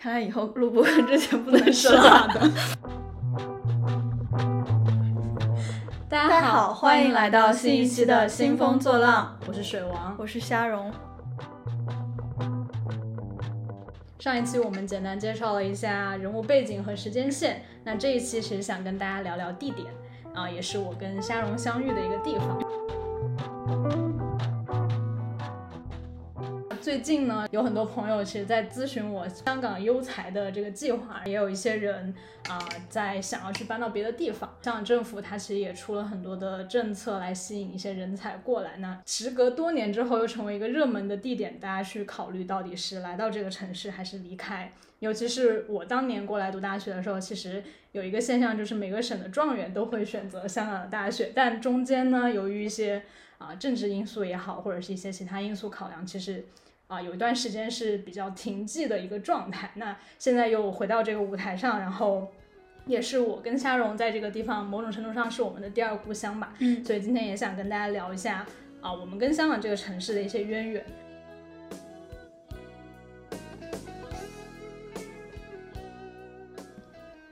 [0.00, 2.48] 看来以后录播之前不能吃辣的。
[6.08, 10.92] 大家好，欢迎来到新一期的《兴风作浪》，我是水王，我是虾蓉。
[14.20, 19.88] 上一期我们简单介绍了一下人物背景和时间线，那这一期其实想跟大家聊聊地点，
[20.32, 22.62] 啊，也是我跟虾蓉相遇的一个地方。
[26.88, 32.14] 最近呢，有很多朋友其实在咨询我香港优才的这个计划，也有一些人
[32.48, 34.56] 啊在想要去搬到别的地方。
[34.62, 38.78] 香港政府它其实也出了很多的政策来吸引一些人才过来。
[38.78, 44.72] 那时隔多年之后，又成为一个热门的地点，大家去考虑到底是来到这个城市还是离开。
[45.00, 53.02] 尤其是我当年过来读大学的时候，其实有一个现象，就是每个省的状元都会选择香港的大学，但中间呢，由于一些
[53.36, 56.46] 啊政治因素也好，或者是一些其他因素考量，其实。
[56.88, 62.32] 啊，有一段时间是比较停滞的一个状态，那现在又回到这个舞台上，然后
[62.86, 66.54] 也是我跟虾蓉在这个地方，某种程度上是我们的第二故乡吧。
[66.60, 68.46] 嗯，所以今天也想跟大家聊一下
[68.80, 70.86] 啊，我们跟香港这个城市的一些渊源。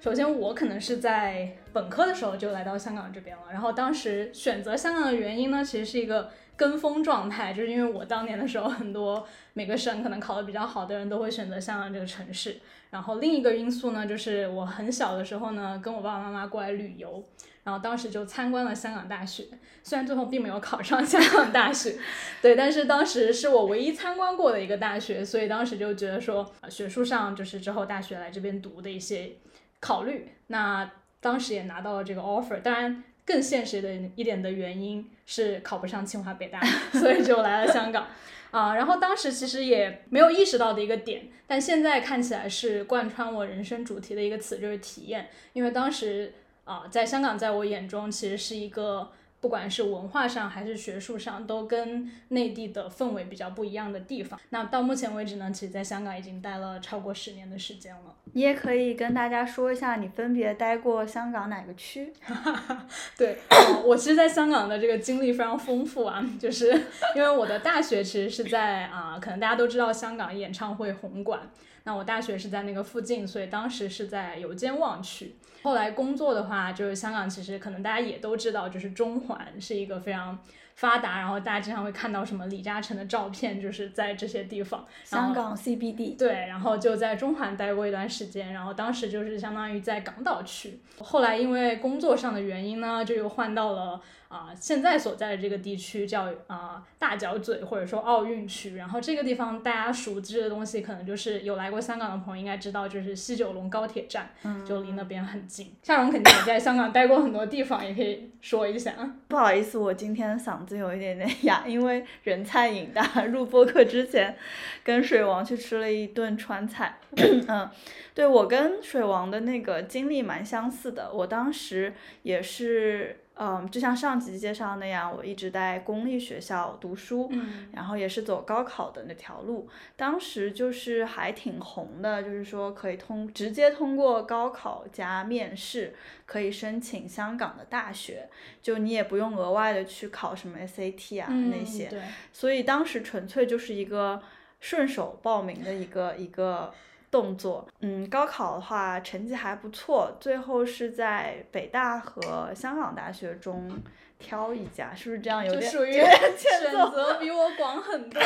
[0.00, 6.30] 首先，我可能是在本科的时候就来到香港这边了，然后当时选择香港的原因呢，其实是一个。
[6.56, 12.58] 跟风状态，就是因为我当年的时候，很多每个省可能考得比较好的人都会选择香港这个城市。
[12.90, 17.22] 然后另一个因素呢，就是我很小的时候呢，跟我爸爸妈妈过来旅游，
[17.64, 19.44] 然后当时就参观了香港大学，
[19.82, 21.98] 虽然最后并没有考上 香港大学，
[22.40, 29.32] 对，但是当时是我唯一参观过的一个大学，所以当时就觉得说，学术上就是之后大学来这边读的一些
[29.80, 30.30] 考虑。
[30.46, 30.90] 那
[31.20, 33.04] 当时也拿到了这个 offer，当然。
[33.26, 36.60] 更现实的一点的原因是考不上清华北大，
[36.92, 38.06] 所以就来了香港
[38.52, 38.74] 啊。
[38.76, 45.28] 然后当时其实也没有意识到的一个点，但现在看起来是贯穿我人生主题的一个词，就是体验。
[45.52, 46.32] 因为当时
[46.64, 49.10] 啊，在香港，在我眼中其实是一个。
[49.40, 54.40] 不管是文化上还是学术上，都跟内地的氛围比较不一样的地方。
[54.50, 58.14] 那到目前为止呢，其实在香港已经待了超过十年的时间了。
[58.32, 62.12] 你也可以跟大家说一下，你分别待过香港哪个区？
[63.16, 63.38] 对，
[63.84, 66.70] 我其实在香港的这个经历非常丰富啊，就是
[67.14, 71.40] 因为我的大学其实是在啊，可能大家都知道香港演唱会红馆。
[71.86, 75.34] 那我大学是在那个附近，所以当时是在有间望区。
[75.62, 80.38] 后来工作的话，就是香港，其实可能大家也都知道，就是中环是一个非常。
[80.76, 84.86] 发达，然后大家经常会看到什么李嘉诚的照片，就是在这些地方。
[85.04, 86.18] 香港 CBD。
[86.18, 90.78] 对，然后就在中环待过一段时间，然后当时就是相当于在港岛区。
[90.98, 98.76] 后来因为工作上的原因呢，就又换到了啊现在所在的这个地区，叫啊大角咀或者说奥运区。
[98.76, 104.30] 然后这个地方大家熟知的东西，可能就是有来过香港的朋友应该知道，就是西九龙高铁站，
[104.66, 105.72] 就离那边很近。
[105.82, 108.92] 夏蓉肯定也在香港待过很多地方，也可以说一下。
[109.28, 110.76] 不好意思，我今天嗓子。
[110.76, 113.24] 有一点点哑，因为人菜瘾大。
[113.26, 114.36] 入播客之前，
[114.84, 116.98] 跟水王去吃了一顿川菜。
[117.16, 117.70] 嗯，
[118.14, 121.10] 对我跟水王的那个经历蛮相似的。
[121.12, 123.20] 我当时也是。
[123.38, 127.30] 嗯，就像上集介绍那样，我一直在公立学校读书，
[127.72, 129.68] 然后也是走高考的那条路。
[129.94, 138.28] 当时就是还挺红的，就是说可以通直接通过高考加面试，可以申请香港的大学，
[138.62, 141.90] 就你也不用额外的去考什么 SAT 啊那些。
[142.32, 144.22] 所以当时纯粹就是一个
[144.60, 146.72] 顺手报名的一个一个。
[147.10, 153.70] 动作，嗯，高考的话成绩还不错，最后是在北大和香港大学中
[154.18, 155.44] 挑一家，是不是这样？
[155.44, 158.20] 有点属于选择比我广很多，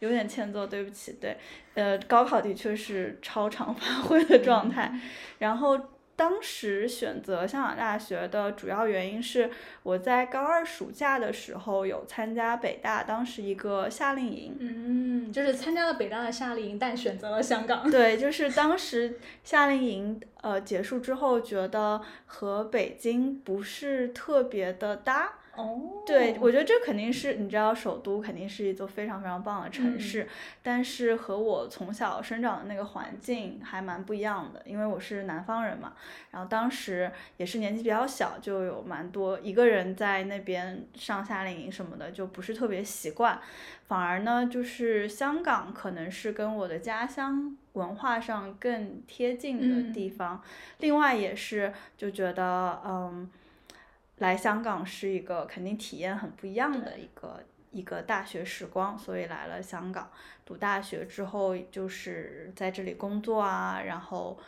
[0.00, 1.12] 有点欠揍，对不起。
[1.20, 1.36] 对，
[1.74, 4.92] 呃，高考的确是超常发挥的状态，
[5.38, 5.78] 然后。
[6.22, 9.50] 当时选择香港大学的主要原因是，
[9.82, 17.82] 我在高二暑假的时候有参加北大当时一个夏令营，嗯，就是参加了北大的夏令营，但选择了香港。
[17.90, 25.40] 对，就是当时夏令营呃结束之后，觉得和北京不是特别的搭。
[25.54, 30.26] 哦，对，我觉得这肯定是你知道，首都肯定是一座非常非常棒的城市，
[30.62, 35.92] 但是和我从小生长的那个环境还蛮不一样的，因为我是南方人嘛，
[36.30, 43.38] 然后当时也是年纪比较小，就有蛮多一个人在那边上夏令营什么的，就不是特别习惯，
[43.88, 50.42] 反而呢，就是香港可能是跟我的家乡文化上更贴近的地方，
[50.78, 53.30] 另外也是就觉得嗯。
[54.22, 57.42] 来香港是一个肯定体验很不一样的一个
[57.72, 60.08] 一个大学时光，所以来了香港
[60.46, 64.38] 读大学之后，就是在这里工作啊，然后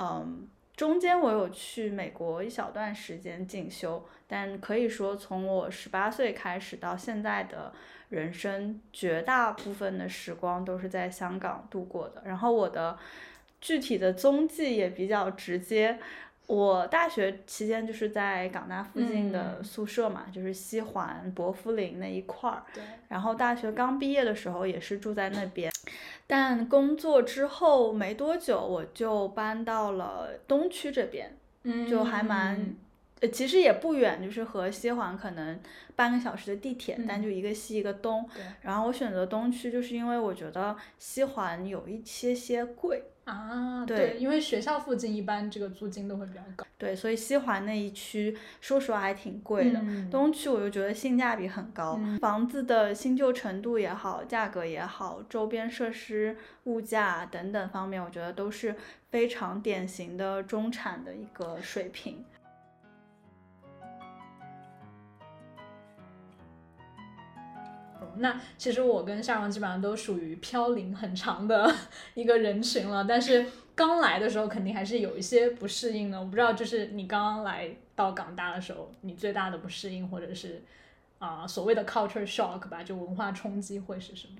[0.00, 7.72] 嗯，中间我有去美国一小段时间进修，但可以说从我十八岁开始到现在的
[8.08, 12.22] 人生，绝大部分的时光都是在香港度过的。
[12.24, 12.98] 然后我的
[13.60, 16.00] 具体的踪迹也比较直接。
[16.50, 22.64] 我大学期间就是在港大附近的宿舍嘛，就是西环、薄扶林那一块儿。
[22.74, 22.82] 对。
[23.06, 25.70] 然后大学刚毕业的时候也是住在那边，
[26.26, 31.36] 但工作之后没多久我就搬到了东区这边，
[31.88, 32.74] 就还蛮，
[33.20, 35.60] 呃，其实也不远，就是和西环可能
[35.94, 38.28] 半个小时的地铁，但就一个西一个东。
[38.34, 38.42] 对。
[38.62, 43.04] 然后我选择东区，就是因为我觉得西环有一些些贵。
[43.24, 46.66] 啊，对，因为学校附近一般这个租金都会比较高。
[46.76, 49.80] 对，所以西环那一区，说实话还挺贵的。
[50.10, 58.74] 东区我就觉得性价比很高，房子的新旧程度也好，价格也好，周边设施、物价等等方面，我觉得都是
[59.10, 62.24] 非常典型的中产的一个水平。
[68.20, 71.74] 那其实我跟夏蓉基本上都属于飘零很长的
[72.14, 73.44] 一个人群了，但是
[73.74, 76.18] 刚来的时候肯定还是有一些不适应的。
[76.20, 80.62] 我不知道，就是你刚刚来到港大的时候，你最大的不适应或者是
[81.18, 84.34] 啊所谓的 culture shock 吧，就文化冲击会是什么？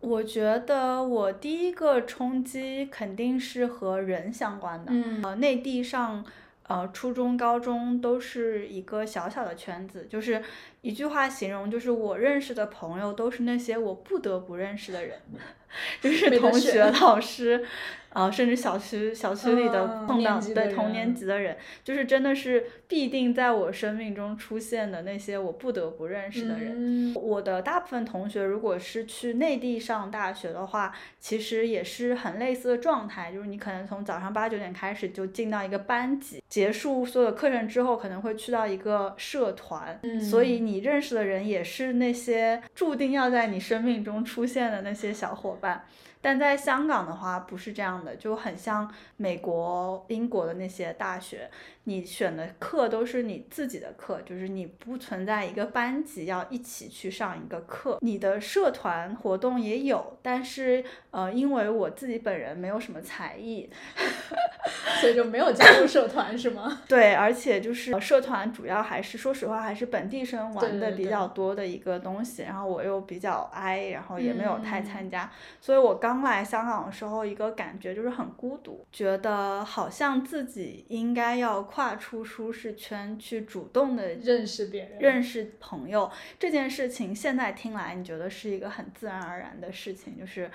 [0.00, 6.24] 我觉得我第一个冲击肯定是和人相关的，嗯，呃，内地上。
[6.68, 10.42] 呃，初中、高中都是一个小小的圈子，就是
[10.80, 15.20] 一句话形容，就是我认识的朋友都是那些我不得不认识的人，
[16.00, 17.64] 就是同学、老师。
[18.12, 27.14] 啊，甚至小区小区里的碰到对同年级的人，就是真的是必定在我生命中出现的那些我不得不认识的人。
[27.14, 45.84] 我的大部分同学，如果是去内地上大学的话，其实也是很类似的状态，就是你可能从早上八九点开始就进到一个班级，结束所有课程之后，可能会去到一个社团，所以你认识的人也是那些注定要在你生命中出现的那些小伙伴。
[46.22, 51.50] 但在香港的话不是这样的，就很像美国、英国的那些大学。
[51.84, 57.98] 你选的课都是你自己的课，就是你不存在一个班级要一起去上一个课。
[58.00, 63.68] 你的社团活动也有，但是呃，因为我自己本人没有什么才艺
[65.00, 66.82] 所以就没有加入社团，是吗？
[66.86, 72.42] 对，而且就是社团主要还是说实话还是本地生玩的比较多的一个东西。
[72.42, 75.28] 然后我又比较 I，然后也没有太参加，
[75.60, 81.68] 所以我刚来香港的时候一个感觉就是很孤独，觉得好像自己应该要。
[81.72, 86.12] 跨出舒适圈，去主动的认识别人、认识朋友。
[86.38, 90.50] 这件事情，现在听来你觉得是一个很自然而然的事情，就是，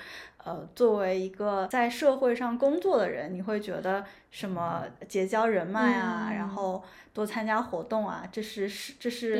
[0.48, 6.82] 呃，作为一个在社会上工作的人，你会觉得什么结交人脉啊，然后。
[7.18, 9.38] 多参加活动啊，这是是这是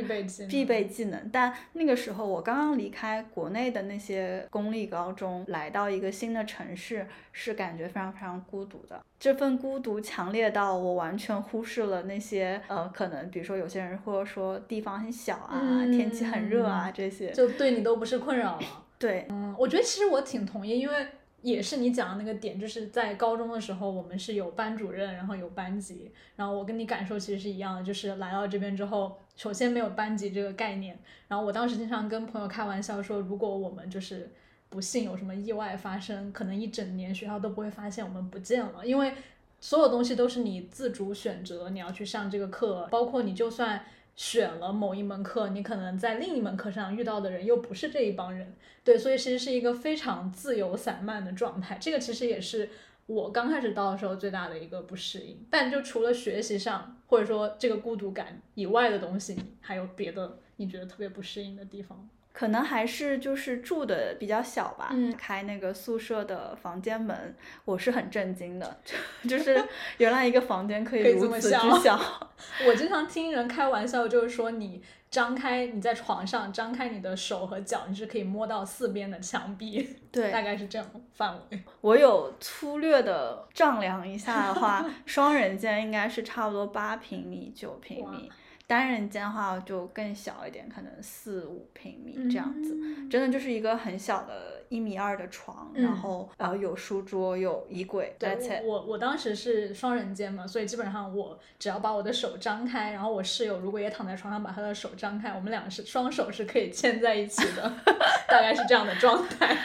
[0.50, 1.30] 必备技能。
[1.32, 9.00] 但那个时候我刚刚离开国内的那些公立高中，来到一个新的城市，是感觉非常非常孤独的。
[9.20, 18.66] 这份孤独强烈到我完全忽视了那些呃，可能比如说有些人会说地方很小啊，天气很热啊这些，就对你都不是困扰了。
[19.00, 21.08] 对，嗯，我觉得其实我挺同意，因为。
[21.44, 34.30] 也是你讲的那个点，就是在高中的时候，我们是有班主任，然后有班级，然后我跟你感受其实是一样的，就是来到这边之后，首先没有班级这个概念，然后我当时经常跟朋友开玩笑说，如果我们就是
[34.68, 39.14] 不幸有什么意外发生，可能一整年学校都不会发现我们不见了，因为
[39.62, 43.86] 所有东西都是你自主选择你要去上这个课，包括你就算。
[44.18, 51.78] 选了某一门课，你可能在另一门课上遇到的人又不是这一帮人，对，所以其实是一个非常自由散漫的状态。
[51.80, 52.70] 这个其实也是
[53.06, 55.46] 我刚开始到的时候最大的一个不适应。
[55.52, 62.10] 但就除了学习上，或者说这个孤独感以外的东西，还有别的你觉得特别不适应的地方吗？
[62.38, 64.94] 可能还是就是住的比较小吧。
[65.18, 68.80] 开那个宿舍的房间门，我是很震惊的，
[69.28, 69.60] 就是
[69.98, 72.00] 原来一个房间可以如此之小。
[72.68, 79.98] 我经常听人开玩笑，就是说你张开你在床上张开你的手和脚，你是可以摸到四边的墙壁。
[80.12, 81.64] 对，大概是这样范围。
[81.82, 88.32] 我有粗略的丈量一下的话， 双人间应该是差不多八平米、九平米。
[88.68, 98.66] 单人间的话就更小一点，可能四五平米这样子，嗯真的就是一个很小的一米二的床，嗯然后呃有书桌有衣柜对，that's it。
[98.66, 107.74] 我我当时是双人间嘛，所以基本上我只要把我的手张开，然后我室友如果也躺在床上把他的手张开，我们两个是双手是可以牵在一起的，
[108.28, 109.58] 大概是这样的状态。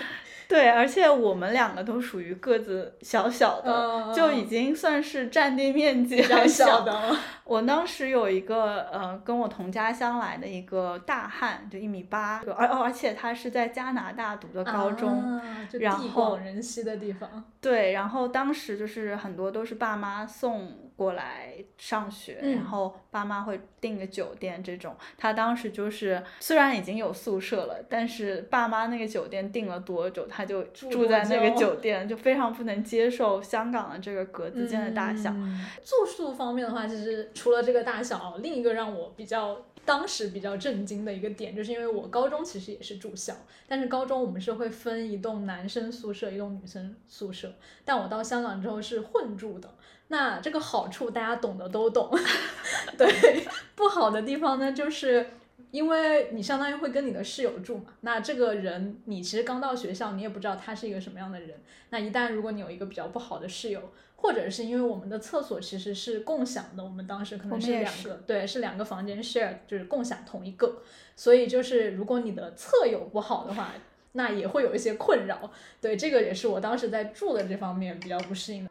[0.53, 15.41] 对，而且我们两个都属于个子小小的，嗯就已经算是占地面积很小的了， 我当时有一个呃跟我同家乡来的一个大汉，就一米八，而而而且他是在加拿大读的高中，
[15.81, 17.43] 然地后广人稀的地方。
[17.63, 20.71] 对，然后当时就是很多都是爸妈送
[21.03, 24.95] 过来上学，嗯然后爸妈会订个酒店这种。
[25.19, 35.33] 他当时就是虽然已经有宿舍了，但是爸妈那个酒店订了多久，他就住在那个酒店，就非常不能接受香港的这个格子间的大小。
[35.33, 43.35] 嗯住宿方面的话，其实除了这个大小，另一个让我比较当时比较震惊的一个点，就是因为我高中其实也是住校，
[43.67, 47.53] 但是高中我们是会分一栋男生宿舍，一栋女生宿舍，
[47.85, 49.69] 但我到香港之后是混住的。
[50.13, 52.11] 那这个好处大家懂的都懂，
[52.99, 55.27] 对，不好的地方呢，就是
[55.71, 61.59] 因为你相当于会跟你的室友住嘛，那这个人你其实刚到学校，你也不知道他是一个什么样的人。
[61.89, 63.81] 那一旦如果你有一个比较不好的室友，
[64.17, 70.83] 或者是因为我们的厕所其实是共享的，我们当时可能是两个，对，是两个房间 share，就是共享同一个，
[71.17, 73.73] 所以就是如果你的厕友不好的话，
[74.13, 75.51] 那也会有一些困扰。
[75.81, 78.71] 对，这个也是我当时在住的这方面比较不适应的。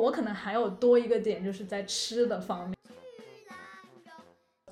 [0.00, 2.74] 我可能还有多一个点，就是在吃的方面。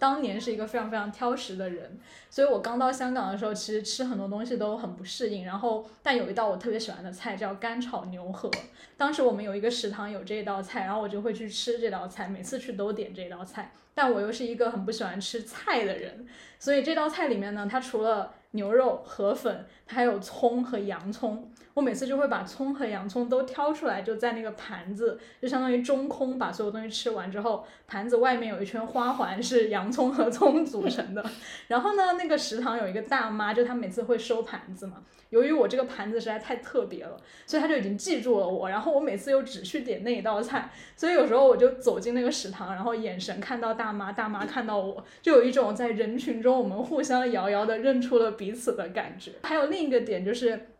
[0.00, 1.98] 当年是一个非常非常挑食的人，
[2.30, 5.44] 所以我刚到香港的时候，其实吃很多东西都很不适应。
[5.44, 8.48] 然后，但有一道我特别喜欢的菜叫干炒牛河。
[8.96, 13.72] 当时我们有一个食堂有这道菜，然后我就会去吃这道菜，每次去都点这道菜。
[13.92, 16.24] 但我又是一个很不喜欢吃菜的人，
[16.60, 21.50] 所以这道菜里面呢，它除了牛肉、河粉，它还有葱和洋葱。
[21.78, 31.24] 我每次就会把葱和洋葱都挑出来，就在那个盘子，就相当于中空，把所有东西吃完之后，盘子外面有一圈花环是洋葱和葱组成的。
[31.68, 35.04] 然后呢，那个食堂有一个大妈，就她每次会收盘子嘛。
[35.30, 37.16] 由于我这个盘子实在太特别了，
[37.46, 38.68] 所以她就已经记住了我。
[38.68, 49.30] 然后我每次又只去点那一道菜，所以有时候我就走进那个食堂，然后眼神看到大妈，大妈看到我，就有一种在人群中我们互相遥遥的认出了彼此的感觉。
[49.44, 50.70] 还有另一个点就是。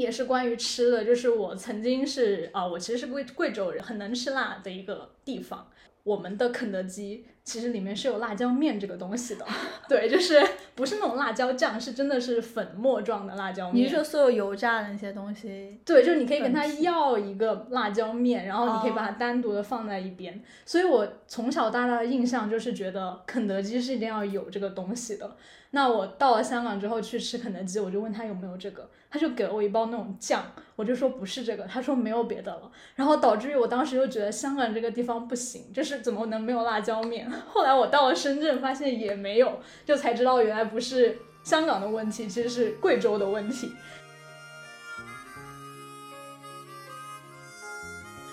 [0.00, 5.70] 也是关于吃的，就是我曾经是啊、我其实是贵贵州人，很能吃辣的一个地方。
[6.02, 9.46] 我们的肯德基其实里面是有辣椒面这个东西的，
[9.88, 10.40] 对，就是
[10.74, 13.84] 不是那种辣椒酱，是真的是粉末状的辣椒面。
[13.84, 15.80] 你是说所有油炸的那些东西？
[15.84, 20.40] 对，就是你可以跟他要一个辣椒面，然后你可以把它单独的放在一边。
[20.64, 25.36] 所以我从小到大的印象就是觉得肯德基是一定要有这个东西的。
[25.72, 30.44] 那我到了香港之后去吃肯德基，我就问他有没有这个，他就给了我一包那种酱，
[30.74, 37.29] 我就说不是这个，他说没有别的了，然后导致于我当时就觉得香港这个地方不行，就是怎么能没有辣椒面？
[37.48, 43.72] 后来我到了深圳，发现也没有，就才知道原来不是香港的问题，其实是贵州的问题。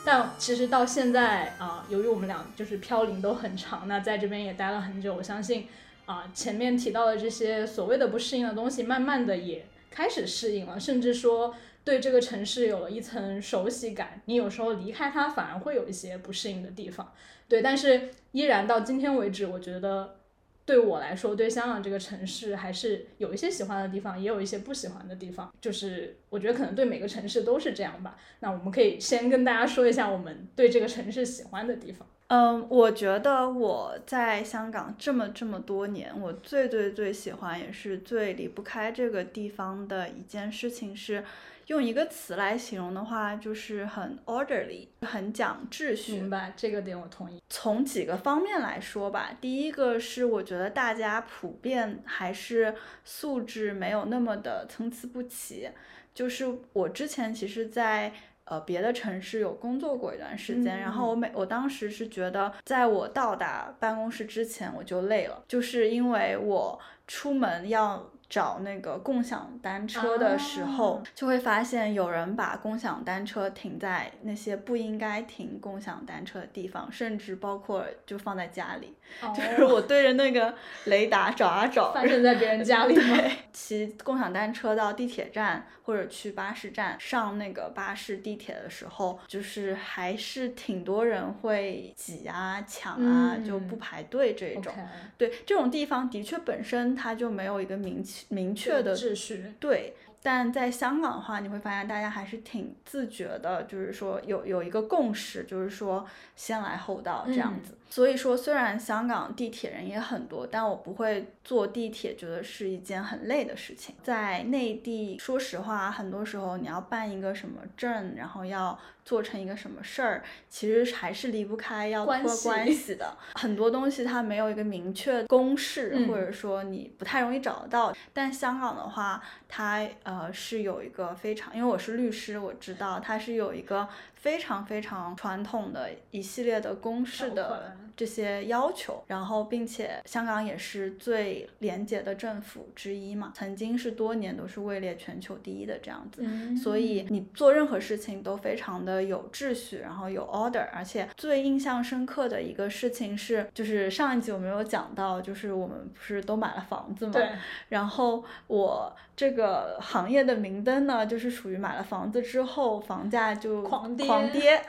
[0.06, 5.68] 但其实到现在啊、由于我们俩就是飘零都很长，那在这边也待了很久，我相信
[6.06, 14.22] 啊、前面提到的这些所谓的不适应的东西，慢慢的也开始适应了，甚至说对这个城市有了一层熟悉感。
[14.26, 17.12] 你有时候离开它，反而会有一些不适应的地方。
[17.48, 20.20] 对，但是依然到今天为止，我觉得
[20.66, 25.54] 对我来说，对香港这个城市还是有一些喜欢的地方，也有一些不喜欢的地方。
[25.62, 28.18] 就是我觉得可能对每个城市都是这样吧。
[28.40, 32.06] 那我们可以先跟大家说一下我们对这个城市喜欢的地方。
[32.30, 41.24] 嗯，我觉得我在香港这么这么多年，我最最最喜欢也是最离不开这个地方的一件事情是，
[41.68, 46.14] 用一个词来形容的话，就是很 orderly，很讲秩序。
[46.14, 47.42] 明白这个点，我同意。
[47.50, 55.70] 从几个方面来说吧，第一个是我觉得大家普遍还是素质没有那么的参差不齐。
[56.14, 58.12] 就是我之前其实在，
[58.46, 78.96] 呃别的城市有工作过一段时间，然后我每我当时是觉得，在我到达办公室之前我就累了，就是因为我出门要找那个共享单车的时候，啊就会发现有人把共享单车停在那些不应该停共享单车的地方，甚至包括就放在家里。
[79.34, 80.54] 就是哦我对着那个
[80.86, 83.18] 雷达找啊找，发生在别人家里吗？
[83.54, 94.74] 骑共享单车到地铁站或者去巴士站上那个巴士、地铁的时候，就是还是挺多人会挤啊、抢啊，就不嗯排队这种。
[95.18, 99.54] 对，这种地方的确本身它就没有一个明确明确的秩序。
[99.60, 106.06] 对，但在香港的话，你会发现大家还是挺自觉的，就是说有有一个共识，就是说
[106.36, 107.77] 先来后到这样嗯子。
[107.90, 113.96] 所以说，虽然香港地铁人也很多，但我不会坐地铁觉得是一件很累的事情。
[114.04, 123.18] 在内地，说实话，很多时候你要办一个什么证，然后要做成一个什么事儿，其实还是离不开要托关系的。
[123.36, 127.96] 很多东西它没有一个明确公式，嗯或者说你不太容易找得到。
[128.14, 146.22] 但香港的话，它呃是有一个非常，因为我是律师，我知道它是有一个非常非常传统的一系列的公式的这些要求，然后并且香港也是最廉洁的政府之一嘛，曾经是多年都是位列全球第一的这样子。
[146.24, 157.30] 嗯所以你做任何事情都非常的有秩序，然后有 order，而且最印象深刻的一个事情是，就是上一集我们有讲到，就是我们不是都买了房子嘛，对，
[157.70, 164.64] 然后我这个行业的明灯呢，就是属于买了房子之后，房价就狂跌狂跌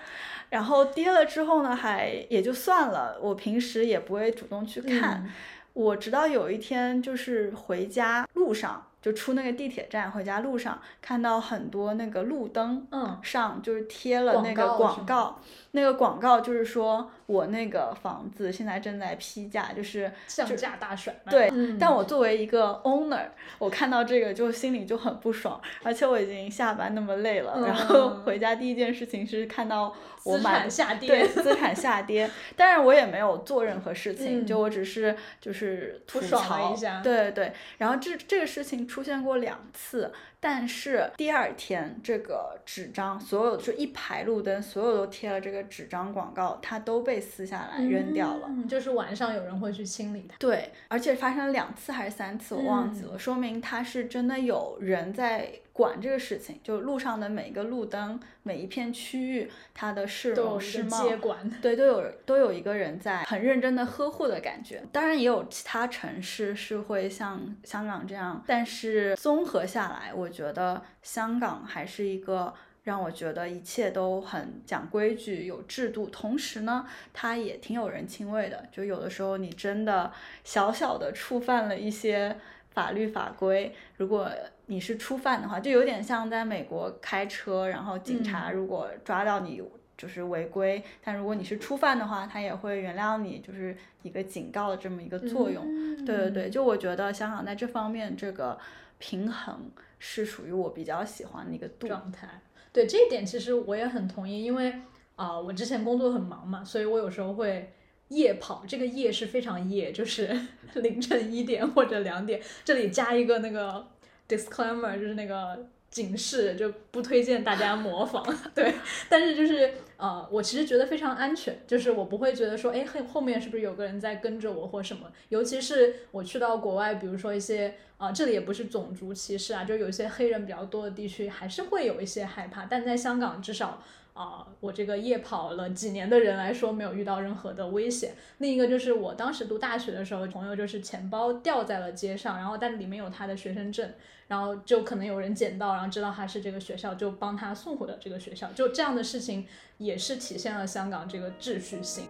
[0.51, 5.23] 然后跌了之后呢，还也就算了，我平时也不会主动去看。
[5.25, 5.31] 嗯
[5.75, 15.41] 我直到有一天，就是回家路上，就出那个地铁站回家路上，看到很多那个路灯嗯上就是贴了那个广告广告，
[15.79, 21.31] 那个广告就是说我那个房子现在正在批价，就是降价大甩卖。
[21.31, 23.27] 对，嗯但我作为一个 owner，
[23.59, 29.95] 我看到这个就心里就很不爽，而且我已经下班那么累了，然后嗯回家第一件事情是看到
[30.25, 31.09] 我资买产下跌。
[31.09, 48.47] 对资产下跌，但是我也没有做任何事情，嗯就我只是就是吐槽一下对对对，然后这这个事情出现过两次，但是第二天这个纸张所有就一排路灯，所有都贴了这个纸张广告，它都被撕下来扔掉了。
[48.49, 50.37] 嗯就是晚上有人会去清理它。
[50.39, 61.49] 对，而且发生了两次还是三次，我忘记嗯了，说明它是真的有人在管这个事情，就路上的每一个路灯、每一片区域，它的市容市貌，接管。
[61.63, 64.83] 对，都有都有一个人在很认真的呵护的感觉。
[64.91, 72.53] 当然也有其他城市是会像香港这样，但是综合下来，我觉得香港还是一个。
[72.85, 78.65] 让我觉得一切都很讲规矩、有制度，同时呢，它也挺有人情味的。
[78.73, 80.11] 就有的时候你真的
[80.43, 82.35] 小小的触犯了一些
[82.79, 84.31] 法律法规，如果
[84.67, 89.61] 你是初犯的话，就有点像在美国开车，然后警察嗯如果抓到你
[89.97, 95.65] 就是违规，但如果你是初犯的话，他也会原谅你，就是一个警告的这么一个作用。
[95.67, 98.57] 嗯对对对，就我觉得香港在这方面这个
[98.99, 101.89] 平衡是属于我比较喜欢的一个度。
[101.89, 102.29] 状态。
[102.73, 104.73] 对这一点，其实我也很同意，因为
[105.17, 107.73] 啊、我之前工作很忙嘛，所以我有时候会
[108.09, 108.65] 夜跑。
[108.67, 110.29] 这个夜是非常夜，就是
[110.75, 113.87] 凌晨一点或者两点，这里加一个那个
[114.29, 118.25] disclaimer，就是那个警示，就不推荐大家模仿。
[118.55, 118.75] 对，
[119.09, 125.11] 但是就是呃，我其实觉得非常安全，就是我不会觉得说，哎，后后面是不是有个人在跟着我或什么？
[125.31, 132.65] 尤其是我去到国外，比如说一些啊、这里也不是种族歧视啊，就有一些黑人比较多的地区，还是会有一些害怕。
[132.65, 133.83] 但在香港，至少
[134.19, 138.17] 啊、我这个夜跑了几年的人来说，没有遇到任何的危险。
[138.39, 143.89] 另一个就是我当时读大学的时候，朋友就是钱包掉在了街上，然后但里面有他的学生证，
[144.27, 148.51] 然后就可能有人捡到，然后知道他是这个学校，就帮他送回了这个学校。
[148.53, 152.09] 就这样的事情，也是体现了香港这个秩序性。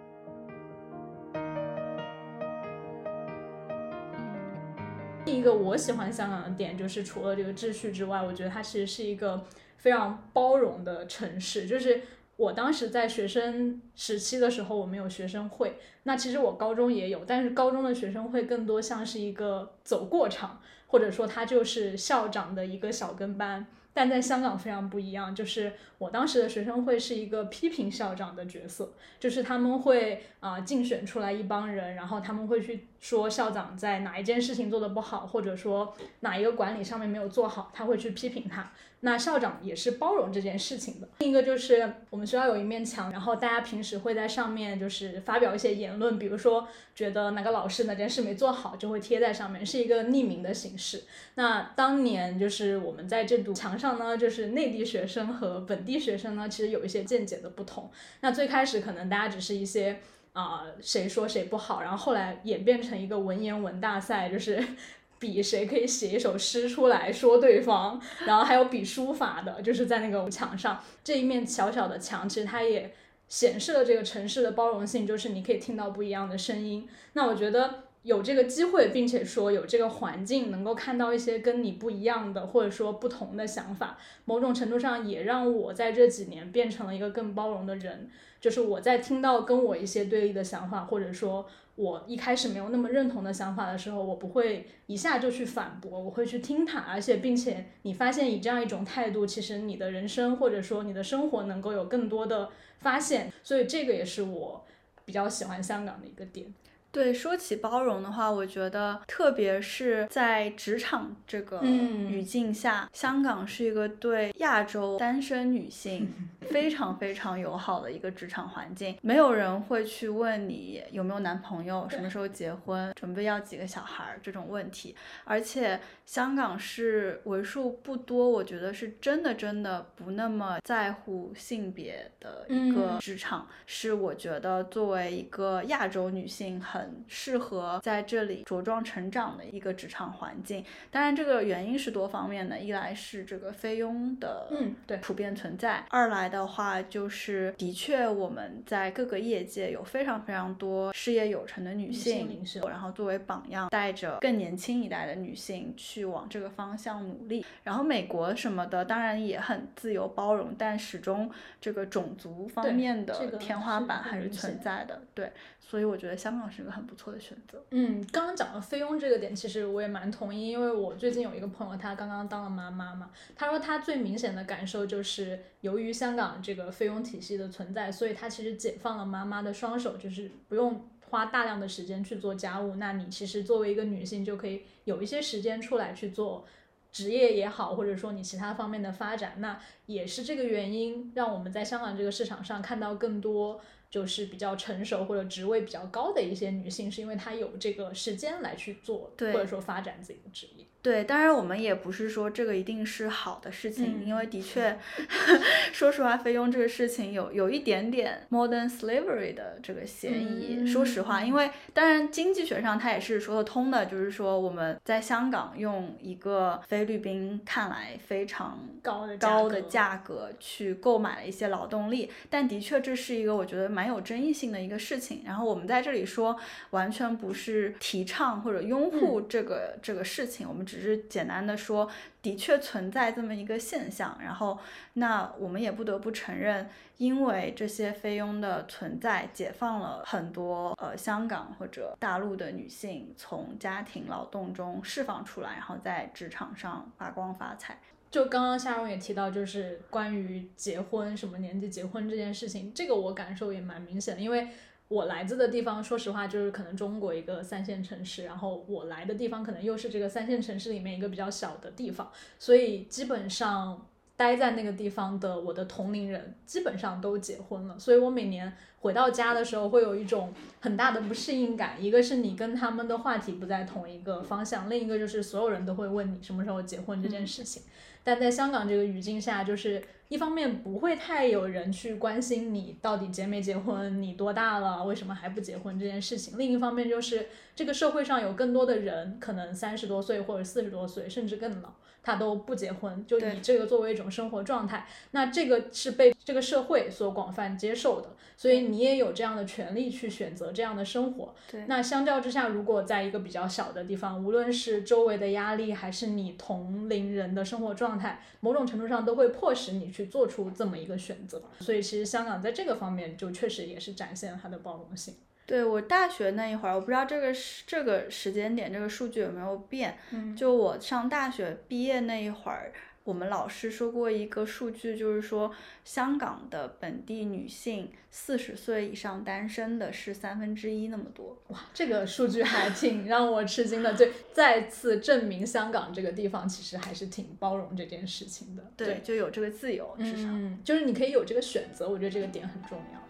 [5.38, 9.44] 一个我喜欢香港的点，就是除了这个秩序之外，我觉得它其实是一个
[9.76, 11.66] 非常包容的城市。
[11.66, 12.02] 就是
[12.36, 23.66] 我当时在学生时期的时候，我们有学生会，那其实我高中也有，但是高中的学生会更多像是一个走过场，或者说它就是校长的一个小跟班。
[23.94, 38.72] 但在香港非常不一样，就是我当时的学生会是一个批评校长的角色，就是他们会啊、竞选出来一帮人，然后他们会去说校长在哪一件事情做的不好，或者说哪一个管理上面没有做好，他会去批评他。
[39.00, 41.08] 那校长也是包容这件事情的。
[41.20, 51.04] 另一个就是我们学校有一面墙，然后大家平时会在上面就是发表一些言论，比如说觉得哪个老师哪件事没做好，就会贴在上面，是一个匿名的形式。
[51.36, 57.88] 那当年就是我们在这堵墙上呢，就是内地学生和本地学生呢，其实有一些见解的不同。
[58.22, 60.00] 那最开始可能大家只是一些。
[60.38, 61.80] 啊，谁说谁不好？
[61.82, 64.64] 然后后来演变成一个文言文大赛，就是
[65.18, 72.94] 比谁可以写一首诗出来说对方，然后还有比书法的，就是在那个墙上这一面小小的墙，其实它也
[73.28, 76.88] 显示了这个城市的包容性，就是你可以听到不一样的声音。
[77.14, 88.08] 那我觉得有这个机会，并且说有这个环境，能够看到一些跟你不一样的，或者说不同的想法，某种程度上也让我在这几年变成了一个更包容的人。
[88.40, 104.64] 就是我在听到跟我一些对立的想法，或者说我一开始没有那么认同的想法的时候，我不会一下就去反驳，我会去听他，而且并且你发现以这样一种态度，其实你的人生或者说你的生活能够有更多的发现，所以这个也是我
[105.04, 106.46] 比较喜欢香港的一个点。
[106.90, 116.12] 对，说起包容的话，我觉得特别是在职场这个语境下，香港是一个对亚洲单身女性
[116.48, 118.96] 非常非常友好的一个职场环境。
[119.02, 124.96] 没有人会去问你有没有男朋友、什么时候结婚、准备要几个小孩这种问题。
[125.24, 133.46] 而且香港是为数不多，我觉得是真的真的不那么在乎性别的一个职场。
[133.66, 136.87] 是我觉得作为一个亚洲女性很。
[136.88, 140.64] 很适合在这里茁壮成长的一个职场环境。
[140.90, 142.58] 当然，这个原因是多方面的。
[142.58, 152.28] 一来是这个菲佣的嗯对普遍存在；二来的话就是的确我们在各个业界有非常非常多事业有成的女性，
[152.68, 157.44] 然后作为榜样，带着更年轻一代的女性去往这个方向努力。
[157.62, 165.00] 然后美国什么的当然也很自由包容，但始终这个种族方面的天花板还是存在的。
[165.14, 166.67] 对，所以我觉得香港是。
[166.70, 167.62] 很不错的选择。
[167.70, 182.76] 嗯，刚刚讲到菲佣这个点，其实我也蛮同意，因为我最近有一个朋友，她刚刚当了妈妈嘛，她说她最明显的感受就是，由于香港这个菲佣体系的存在，所以她其实解放了妈妈的双手，就是不用花大量的时间去做家务。
[182.76, 186.46] 那你其实作为一个女性，就可以有一些时间出来去做
[186.92, 189.34] 职业也好，或者说你其他方面的发展。
[189.38, 193.60] 那也是这个原因，让我们在香港这个市场上看到更多。
[193.90, 200.66] 就是比较成熟或者职位比较高的一些女性，是因为她有这个时间来去做，或者说发展自己的职业。
[200.80, 204.78] 对，当然我们也不是说这个一定是好的事情，因为的确，
[205.72, 210.64] 说实话，菲佣这个事情有有一点点 modern slavery 的这个嫌疑。
[210.64, 225.22] 说实话，因为当然经济学上它也是说得通的，就是说我们在香港用一个菲律宾看来非常高的高的价格去购买了一些劳动力，但的确这是一个我觉得蛮有争议性的一个事情。
[225.26, 226.36] 然后我们在这里说，
[226.70, 230.67] 完全不是提倡或者拥护这个这个事情，我们。
[230.68, 231.88] 只是简单的说，
[232.20, 234.58] 的确存在这么一个现象，然后
[234.92, 247.78] 那我们也不得不承认，因为这些菲佣的存在，解放了很多呃香港或者大陆的女性从家庭劳动中释放出来，然后在职场上发光发财。
[248.10, 254.48] 就刚刚夏蓉也提到，就是关于结婚什么年纪结婚这件事情，这个我感受也蛮明显的，因为。
[254.88, 263.86] 我来自的地方，说实话，就是可能中国一个三线城市，然后我来的地方可能又是这个三线城市里面一个比较小的地方，所以基本上
[264.18, 277.62] 待在那个地方的我的同龄人基本上都结婚了，所以我每年回到家的时候会有一种很大的不适应感，一个是你跟他们的话题不在同一个方向，另一个就是所有人都会问你什么时候结婚这件事情，
[278.02, 279.82] 但在香港这个语境下，就是。
[280.08, 286.38] 一方面不会太有人去关心你到底结没结婚，你多大了，为什么还不结婚这件事情。
[286.38, 291.74] 另一方面就是这个社会上有更多的人，可能三十多岁或者四十多岁，甚至更老，
[292.08, 294.86] 他都不结婚，就以这个作为一种生活状态。
[295.10, 301.34] 那这个是被这个社会所广泛接受的，所以你也有这样的权利去选择这样的生活。
[301.50, 301.66] 对。
[301.66, 309.98] 那相较之下，如果在一个比较小的地方，无论是周围的压力，还是你同龄人的生活状态，某种程度上都会迫使你去。
[309.98, 315.12] 去做出这么一个选择，所以其实香港在这个方面就确实也是展现了它的包容性。
[315.48, 319.98] 对我大学那一会儿，我不知道这个时这个时间点这个数据有没有变。
[320.10, 322.70] 嗯，就我上大学毕业那一会儿。
[323.04, 325.50] 我们老师说过一个数据，就是说
[325.82, 331.42] 香港的本地女性四十岁以上单身的是三分之一那么多。
[331.46, 338.62] 哇，这个数据还挺让我吃惊的，就 再次证明香港这个地方其实还是挺包容这件事情的。
[338.76, 343.07] 对，就有这个自由，至少，嗯，就是你可以有这个选择，我觉得这个点很重要。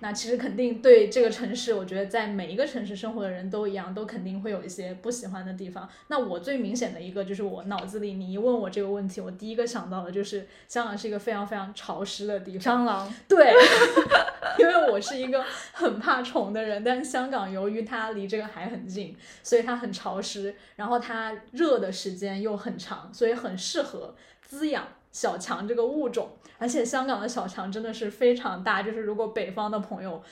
[0.00, 5.88] 那其实肯定对这个城市，我觉得在每一个城市生活的人都一样，都肯定会有一些不喜欢的地方。
[6.08, 12.78] 那我最明显的一个就是我脑子里，你一问我这个问题，我第一个想到的就是香港是一个非常非常潮湿的地方。
[12.78, 13.14] 蟑螂。
[13.28, 13.52] 对，
[14.58, 26.28] 因为我是一个很怕虫的人，但是香港由于它离这个海很近，所以它很潮湿，然后它热的时间又很长，所以很适合滋养小强这个物种。
[26.58, 30.22] 而且香港的小强真的是非常大，就是如果北方的朋友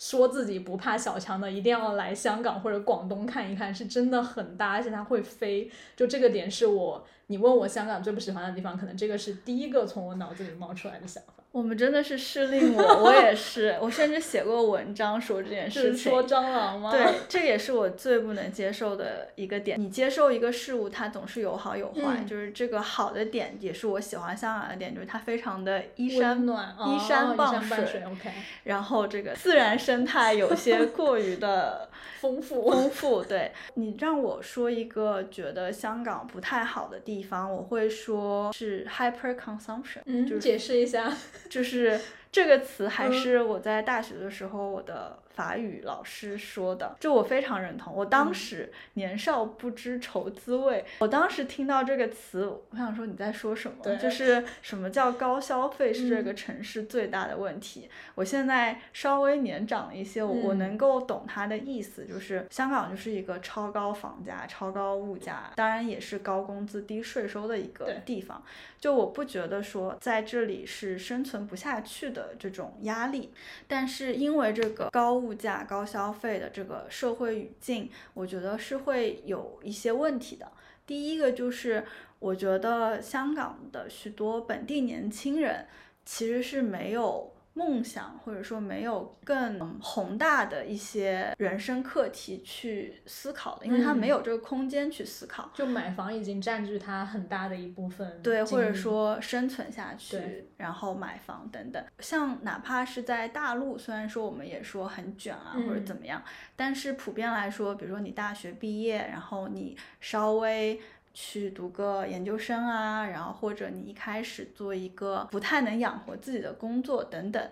[0.00, 5.70] 说自己不怕小强的，一定要来香港或者广东看一看，是真的很大，而且它会飞。
[5.94, 11.41] 就这个点是我，你问我香港最不喜欢的地方，可能这个是第一个从我脑子里冒出来的想法。
[11.52, 16.10] 我们真的是失令我，我也是，我甚至写过文章说这件事情。
[16.10, 16.90] 说蟑螂吗？
[16.90, 19.78] 对，这也是我最不能接受的一个点。
[19.78, 28.02] 你接受一个事物，它总是有好有坏，就是这个好的点也是我喜欢香港的点，就是它非常的依山暖，依山傍水。
[28.10, 28.30] OK。
[28.64, 33.22] 然后这个自然生态有些 过于的 丰富，丰富。
[33.22, 40.00] 对你让我说一个觉得香港不太好的地方，我会说是 hyper consumption。
[40.06, 41.12] 嗯，就是解释一下。
[41.52, 47.94] 就是这个词，还是我在大学的时候我的法语老师说的，就我非常认同。
[47.94, 53.96] 我当时年少不知愁滋味，我当时听到这个词，我想说你在说什么？
[53.96, 57.88] 就是什么叫高消费是这个城市最大的问题。
[58.14, 68.42] 我现在稍微年长一些，我我能够懂他的意思，就是香港就是一个超高房价、超高物价，当然也是高工资、低税收的一个地方。
[68.80, 73.32] 就我不觉得说在这里是生存不下去的这种压力，
[73.68, 80.50] 但是因为这个高物价、高消费的这个社会语境，我觉得是会有一些问题的。
[80.86, 81.84] 第一个就是
[82.18, 85.66] 我觉得香港的许多本地年轻人
[86.04, 87.31] 其实是没有。
[87.54, 95.50] 梦想，或者说没有更宏大的一些人生课题去思考的，因为他没有这个空间去思考。
[95.54, 98.22] 就买房已经占据他很大的一部分。
[98.22, 101.84] 对，或者说生存下去，然后买房等等。
[101.98, 106.22] 像哪怕是在大陆，虽然说我们也说很卷啊，或者怎么样，
[106.56, 110.80] 但是普遍来说，比如说你大学毕业，然后你稍微。
[111.14, 117.50] 去读个研究生啊，然后或者你一开始做一个不太能养活自己的工作等等，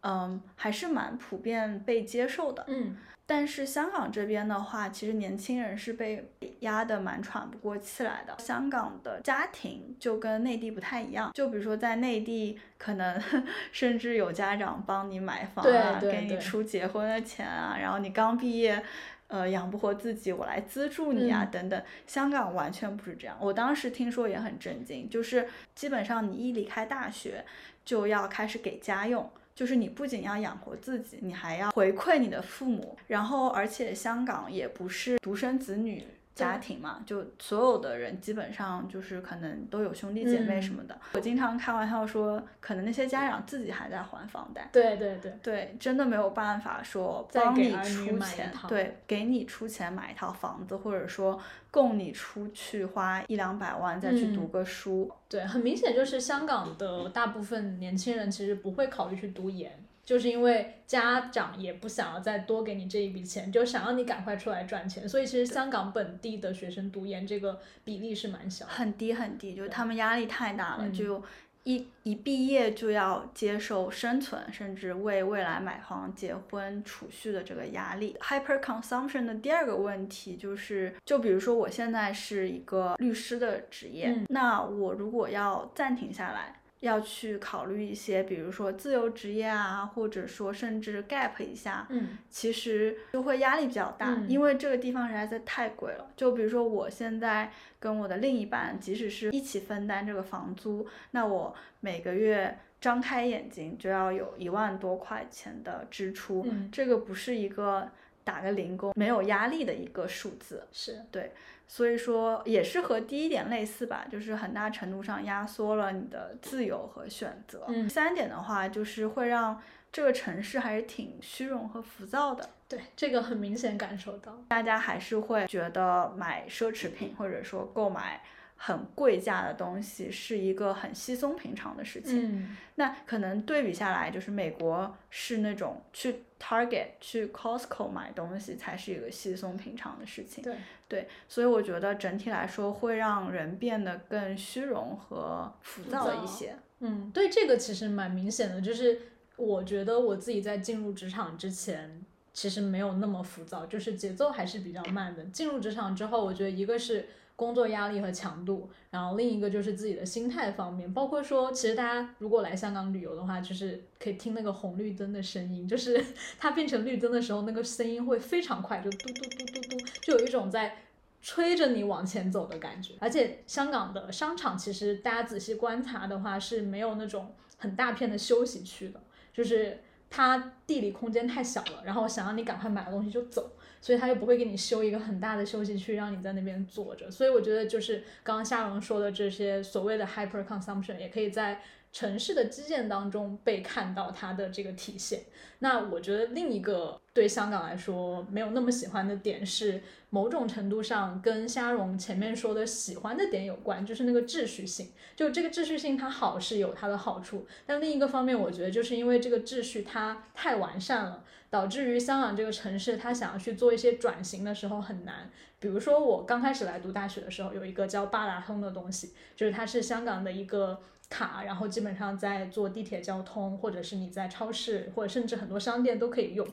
[0.00, 2.64] 嗯，还是蛮普遍被接受的。
[2.68, 8.36] 嗯，但是香港这边的话，其实年轻人是被压得蛮喘不过气来的。
[8.38, 13.20] 香港的家庭就跟内地不太一样，就比如说在内地，可能
[13.70, 18.82] 甚至有家长帮你买房啊，给你出结婚的钱啊，然后你刚毕业。
[19.28, 21.82] 呃，养不活自己，我来资助你啊，等等。
[22.06, 27.44] 香港完全不是这样，我当时听说也很震惊，就是基本上你一离开大学，
[27.84, 36.04] 就要开始给家用，就是你不仅要养活自己，你还要回馈你的父母，然后而且香港也不是独生子女。
[36.36, 40.96] 家庭嘛，就所有的人基本上就是可能都有兄弟姐妹什么的。
[41.14, 44.68] 我经常开玩笑说，可能那些家长自己还在还房贷。
[44.70, 55.10] 对对对对，真的没有办法说帮你出钱，对，给你出钱买一套房子，或者说供你出去花一两百万再去读个书。
[55.30, 59.72] 对，很明显就是香港的大部分年轻人其实不会考虑去读研。
[60.06, 71.20] 就是因为家长也不想要再多给你这一笔钱，就想让你赶快出来赚钱，所以其实香港本地的学生读研这个比例是蛮小，很低很低，就是他们压力太大了，就
[71.64, 78.16] 一一毕业就要接受生存，甚至为未来买房、结婚、储蓄的这个压力。
[78.20, 86.60] Hyper consumption 的第二个问题就是，就比如说我现在是一个律师的职业，那我如果要暂停下来。
[86.80, 96.10] 要去考虑一些，比如说自由职业啊，或者说甚至 gap 一下，嗯，其实就会压力比较大，因为这个地方实在是太贵了。
[96.16, 107.90] 就比如说我现在跟我的另一半，即使是一起分担这个房租，那我每个月张开眼睛就要有一万多块钱的支出，这个不是一个
[108.26, 111.32] 打个零工没有压力的一个数字，是对。
[111.68, 117.64] 所以说也是和第一点类似吧，就是很大程度上压缩了你的自由和选择。
[117.68, 119.60] 嗯，三点的话就是会让
[119.90, 122.48] 这个城市还是挺虚荣和浮躁的。
[122.68, 128.22] 对，这个很明显感受到，大家还是会觉得买奢侈品或者说购买
[128.56, 132.40] 很贵价的东西是一个很稀松平常的事情。
[132.40, 140.42] 嗯，那可能对比下来，就是美国是那种去 Target、去 Costco 买东西才是一个稀松平常的事情。
[140.42, 140.56] 对，
[140.88, 146.56] 对，所以我觉得整体来说会让人变得更虚荣和浮躁一些。
[146.80, 149.00] 嗯，对，这个其实蛮明显的，就是
[149.36, 152.02] 我觉得我自己在进入职场之前。
[152.32, 155.24] 其实没有那么浮躁，就是节奏还是比较慢的。
[155.24, 166.02] 进入职场之后，我觉得一个是工作压力和强度，然后另一个就是自己的心态方面，包括说，其实大家如果来香港旅游的话，就是可以听那个红绿灯的声音，就是
[166.40, 170.78] 它变成绿灯的时候，那个声音会非常快，就嘟嘟嘟嘟嘟，就有一种在
[171.20, 172.94] 吹着你往前走的感觉。
[172.98, 179.00] 而且香港的商场其实大家仔细观察的话是没有那种很大片的休息区的，
[179.32, 179.82] 就是。
[180.08, 183.50] 它地理空间太小了，然后想让你赶快买了东西就走，
[183.86, 187.08] 所以他又不会给你修一个很大的休息区，让你在那边坐着。
[187.08, 191.60] 所以我觉得就是刚刚夏蓉说的这些所谓的 hyper consumption，也可以在。
[191.96, 195.22] 城市的基建当中被看到它的这个体现。
[195.60, 199.80] 那我觉得另一个对香港来说没有那么喜欢的点是，
[200.10, 204.90] 某种程度上跟虾荣前面说的喜欢的点有关，就是那个秩序性。
[205.16, 215.30] 就这个秩序性它好是有它的好处，但另一个方面我觉得就是因为这个秩序它太完善了，导致于香港这个城市它想要去做一些转型的时候很难。
[215.58, 220.78] 比如说我刚开始来读大学的时候，有一个叫八达通的东西，就是它是香港的一个。
[221.08, 226.46] 卡，然后基本上在坐地铁交通，或者是你在超市，或者甚至很多商店都可以用。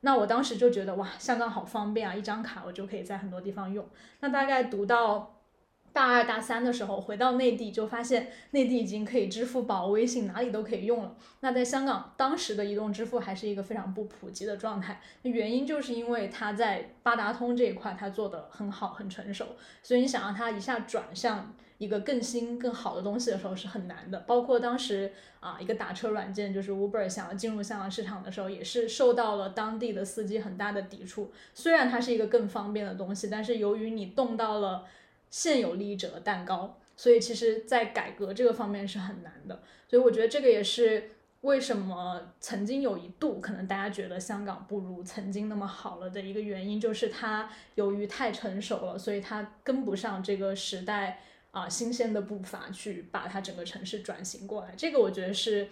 [0.00, 3.86] 那我当时就觉得哇，香港好方便啊，一张卡我就可以在很多地方用。
[4.20, 5.36] 那大概读到
[5.92, 11.14] 大二大三的时候，回到内地就发现内地已经可以支付宝、微信哪里都可以用了。
[11.40, 19.48] 那在香港当时的移动支付还是一个非常不普及的状态，原因就是因为它在八达通这一块它做的很好很成熟，
[19.82, 21.54] 所以你想让它一下转向。
[21.80, 31.32] 一个更新更好的东西的时候是很难的，包括当时啊一个打车软件就是 Uber 想要进入香港市场的时候，也是受到了当地的司机很大的抵触。
[31.54, 34.84] 虽然它是一个更方便的东西，但是由于你动到了
[35.30, 39.62] 现有利益者的蛋糕，所以其实在改革这个方面是很难的。
[39.88, 51.22] 所以我觉得这个也是为什么曾经有一度可能大家觉得香港不如曾经那么好了的一个原因，就是它由于太成熟了，所以它跟不上这个时代。
[51.52, 55.68] 啊，新鲜的步伐去把它整个城市转型过来，这个我觉得是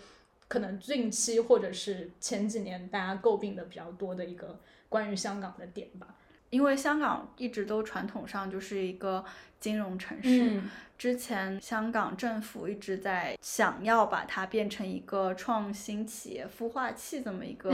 [0.48, 6.16] 可能近期或者是前几年大家诟病的比较多的一个关于香港的点吧。
[6.50, 9.24] 因为香港一直都传统上就是一个
[9.60, 10.60] 金融城市，
[10.96, 17.72] 之前香港政府一直在想要把它变成一个创新企业孵化器这么一个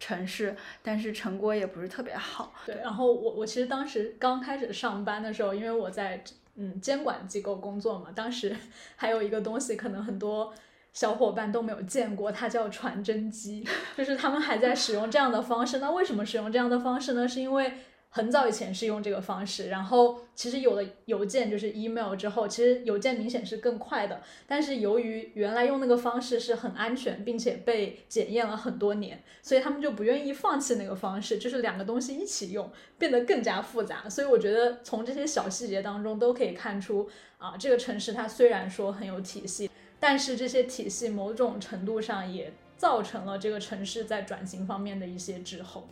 [0.00, 2.52] 城市，但是成果也不是特别好。
[2.66, 6.24] 对，然后我我其实当时刚开始上班的时候，因为我在。
[6.58, 8.54] 嗯，监管机构工作嘛，当时
[8.96, 10.52] 还有一个东西，可能很多
[10.92, 13.66] 小伙伴都没有见过，它叫传真机，
[13.96, 15.78] 就是他们还在使用这样的方式。
[15.78, 17.26] 那为什么使用这样的方式呢？
[17.26, 17.72] 是因为。
[18.10, 24.22] 很早以前是用这个方式，然后其实有了邮件就是 email 之后，其实邮件明显是更快的。
[24.46, 34.08] 但是由于原来用那个方式是很安全，并且被检验了很多年，所以他们就不愿意放弃那个方式，就是两个东西一起用，变得更加复杂。
[34.08, 45.86] 所以我觉得从这些小细节当中都可以看出，啊，这个城市它虽然说很有体系，但是这些体系某种程度上也造成了这个城市在转型方面的一些滞后。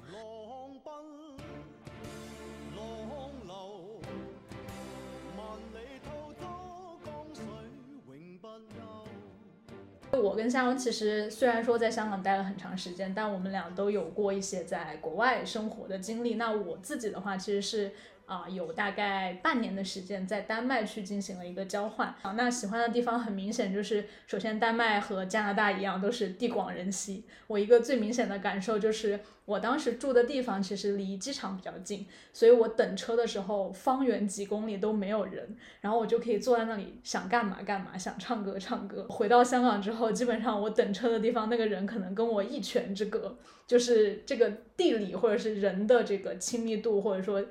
[10.27, 16.35] 我跟夏蓉其实虽然说在香港待了很长时间，但我们俩都有过一些在国外生活的经历。
[16.35, 17.93] 那我自己的话，其实是。
[18.27, 22.33] 啊，有大概半年的时间在丹麦去进行了一个交换啊。
[22.33, 27.25] 那喜欢的地方很明显就是，首先丹麦和加拿大一样都是地广人稀。
[27.47, 39.07] 我一个最明显的感受就是，我当时住的地方其实离机场比较近，所以我等车的时候，方圆几公里都没有人，然后我就可以坐在那里想干嘛干嘛，想唱歌唱歌。
[39.09, 47.45] 回到香港之后，基本上我等车的地方那个人可能跟我一拳之隔，就是这个地理或者是人的这个亲密度，或者说。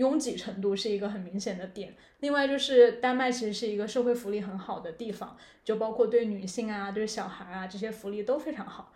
[0.00, 1.94] 拥挤程度是一个很明显的点。
[2.20, 8.94] 另外就是丹麦其实是一个社会福利很好的地方，就包括对女性啊、对小孩啊这些福利都非常好。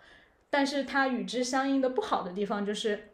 [0.49, 3.09] 但是它与之相应的不好的地方就是，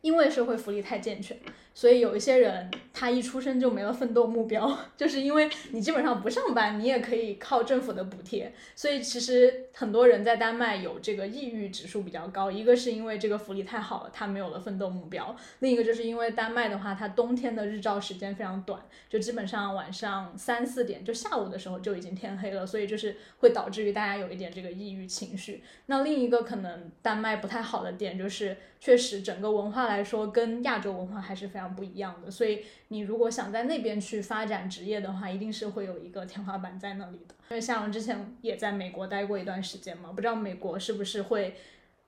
[0.00, 1.38] 因为社会福利太健全，
[1.78, 8.52] 所以有一些人他一出生就没了奋斗目标， 就是因为你基本上不上班，你也可以靠政府的补贴。
[8.74, 25.62] 所以其实很多人在丹麦有这个抑郁指数比较高，一个是因为这个福利太好了，他没有了奋斗目标；另一个就是因为丹麦的话，它冬天的日照时间非常短，就基本上晚上三四点就下午的时候就已经天黑了，所以就是会导致于大家有一点这个抑郁情绪。
[25.86, 28.56] 那另一个可能丹麦不太好的点就是。
[28.80, 32.30] 确实，整个文化来说跟亚洲文化还是非常不一样的。
[32.30, 37.34] 所以，你如果想在那边去发展职业的话，一定是会有一个天花板在那里的。
[37.50, 41.56] 因为夏荣之前也在美国待过一段时间嘛，不知道美国是不是会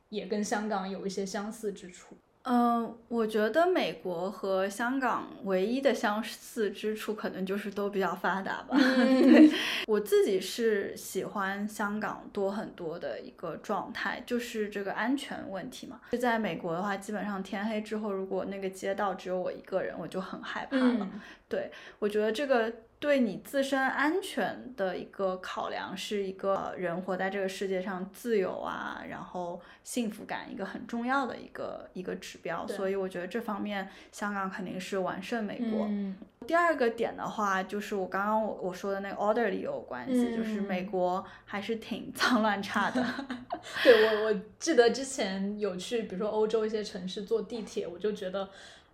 [0.09, 2.17] 也跟香港有一些相似之处。
[2.43, 8.77] 嗯，我觉得美国和香港唯一的相似之处，可能就是都比较发达吧。
[8.79, 9.51] 对
[9.87, 16.01] 我自己是喜欢香港多很多的一个状态，就是这个安全问题嘛。
[16.13, 21.09] 就在美国的话，基本上天黑之后，如果那个街道只有我一个人，我就很害怕了。
[21.51, 22.73] 对我觉得这个。
[23.01, 32.67] 对你自身安全的一个考量，是一个人活在这个世界上自由啊，然后幸福感一个很重要的一个一个指标。
[32.67, 35.89] 所以我觉得这方面香港肯定是完胜美国。
[36.47, 43.03] 第二个点的话，就是我刚刚我我说的那个 order 里有关系，就是美国还是挺 脏乱差的。
[43.83, 48.47] 对我我记得之前有去，比如说欧洲一些城市坐地铁，我就觉得。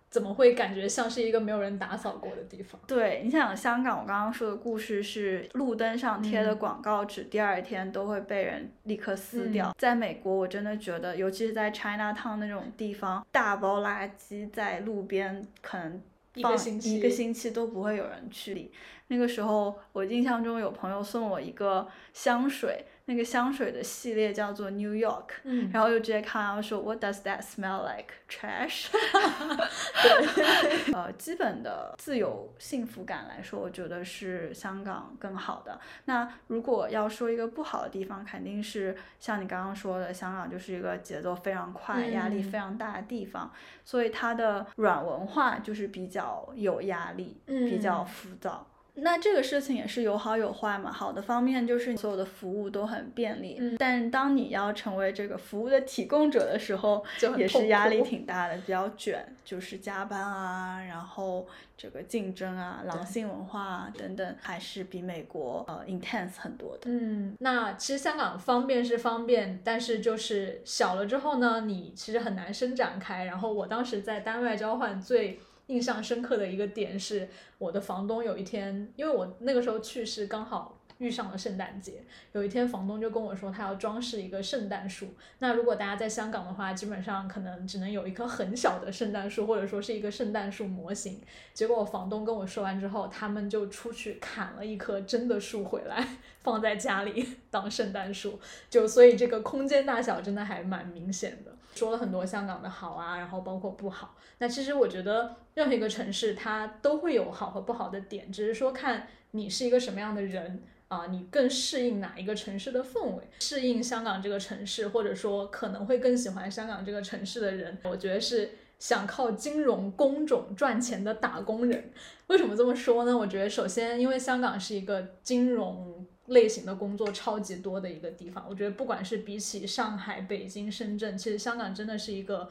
[0.09, 2.79] 怎么会感觉像是一个没有人打扫过的地方？
[2.87, 9.75] 对你想，香港我刚刚说的故事是路灯上贴的广告纸，第二天都会被人立刻撕掉。
[9.77, 16.01] 在美国，我真的觉得，尤其是在 China Town 那种地方，大包垃圾在路边，可能
[16.41, 16.53] 放
[16.83, 18.71] 一个星期都不会有人去理。
[19.09, 22.85] 那个时候，我印象中有朋友送我一个香水。
[23.09, 28.13] 那个香水的系列叫做 New York，嗯，然后就直接看到说 What does that smell like?
[28.29, 28.87] Trash。
[30.03, 35.79] 对，呃，基本的自由幸福感来说，我觉得是香港更好的。
[36.03, 43.49] 那如果要说一个不好的地方，肯定是像你刚刚说的，香港就是一个节奏非常快、压力非常大的地方，
[43.85, 48.67] 所以它的软文化就是比较有压力，比较浮躁。
[48.99, 50.91] 那这个事情也是有好有坏嘛。
[50.91, 57.03] 好的方面就是所有的服务都很便利，嗯，但当你要成为这个服务的提供者的时候，
[57.37, 66.83] 也是压力挺大的，比较卷，就是加班啊，然后这个竞争啊，狼性文化啊等等，还是比美国呃 intense 很多的。
[66.85, 73.25] 嗯，那其实香港方便是方便，但是就是小了之后呢，你其实很难伸展开。
[73.25, 75.39] 然后我当时在单外交换最。
[75.67, 85.07] 印象深刻的一个点是，我的房东有一天，因为我那个时候去是刚好遇上了圣诞节，有一天房东就跟我说，他要装饰一个圣诞树。
[85.39, 91.21] 那如果大家在香港的话，基本上可能只能有一棵很小的圣诞树，或者说是一个圣诞树模型。
[91.53, 98.39] 结果房东跟我说完之后，他们就出去砍了一棵真的树回来，放在家里当圣诞树。
[98.69, 101.51] 就所以这个空间大小真的还蛮明显的。
[101.75, 104.15] 说了很多香港的好啊，然后包括不好。
[104.39, 121.91] 那其实我觉得任何一个城市它都会有好和不好的点，只是说看你是一个什么样的人啊，你更适应哪一个城市的氛围，适应香港这个城市，或者说可能会更喜欢香港这个城市的人，我觉得是想靠金融工种赚钱的打工人。
[122.27, 123.17] 为什么这么说呢？
[123.17, 126.05] 我觉得首先因为香港是一个金融。
[126.27, 132.49] 类型的工作超级多的一个地方，我觉得不管是比起上海、北京、深圳，其实香港真的是一个。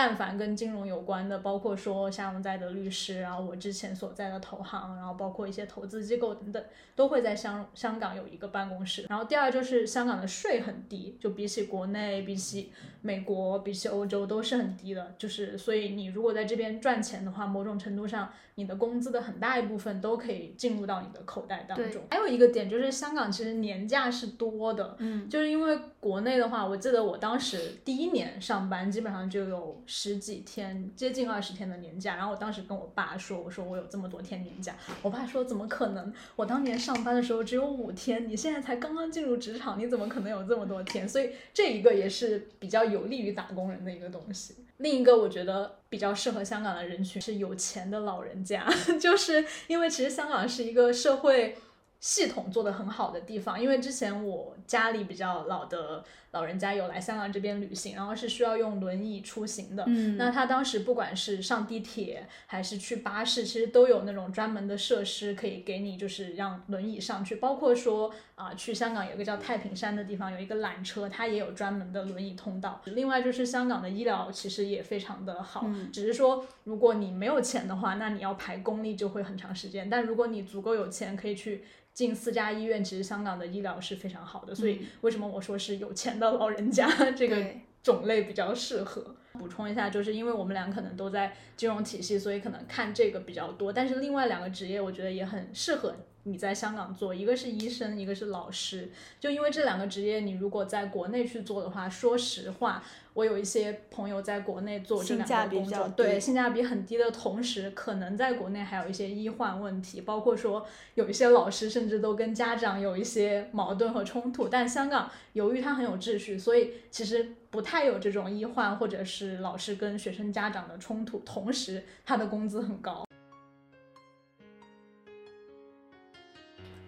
[0.00, 6.64] 但凡跟金融有关的，包括说像我在的律师，然后我之前所在的投行，然后包括一些投资机构等等，
[6.96, 9.04] 都会在香香港有一个办公室。
[9.10, 12.72] 然后第二就是香港的税很低，就比起国内、比起
[13.02, 15.14] 美国、比起欧洲都是很低的。
[15.18, 22.02] 就是所以你如果在这边赚钱的话，某种程度上你的工资的很大一部分都可以进入到你的口袋当中。
[22.10, 29.82] 还有一个点就是香港其实年假是多的，嗯，就是因为国内的话，我记得我当时第一年上班基本上就有。
[29.92, 36.12] 十几天，接近二十天的年假，然后我当时跟我爸说，我说我有这么多天年假，我爸说怎么可能？
[36.36, 41.08] 我当年上班的时候只有五天，你现在才刚刚进入职场，你怎么可能有这么多天？
[41.08, 44.54] 所以这一个也是比较有利于打工人的一个东西。
[44.76, 48.64] 另一个我觉得比较适合香港的人群是有钱的老人家，
[49.00, 51.56] 就是因为其实香港是一个社会。
[52.02, 59.84] 系统做得很好的地方，因为之前我家里比较老的老人家有来香港这边旅行，然后是需要用轮椅出行的。
[59.86, 67.36] 嗯那他当时不管是上地铁还是去巴士，其实都有那种专门的设施可以给你，就是让轮椅上去。
[67.36, 72.80] 包括说啊、去香港有一个叫太平山的地方，有一个缆车，它也有专门的轮椅通道。
[72.86, 79.90] 另外就是香港的医疗其实也非常的好，只是说如果你没有钱的话，那你要排公立就会很长时间。
[79.90, 81.64] 但如果你足够有钱，可以去。
[81.92, 87.36] 进私家医院，其实香港的医疗是非常好的，所以为什么我说是有钱的老人家 这个
[87.82, 89.16] 种类比较适合。
[89.32, 93.72] 补充一下，就是因为我们俩可能都在金融体系，所以可能看这个比较多。
[93.72, 95.94] 但是另外两个职业，我觉得也很适合
[96.24, 98.90] 你在香港做，一个是医生，一个是老师。
[99.18, 102.82] 就因为这两个职业，你如果在国内去做的话，说实话，
[103.14, 114.46] 我有一些朋友在国内做这两个工作，对性价比很低的同时，可能在国内还有一些医患问题，包括说有一些老师甚至都跟家长有一些矛盾和冲突。
[114.46, 123.04] 但香港由于它很有秩序，所以其实不太有这种医患或者是老师跟学生家长的冲突，同时他的工资很高。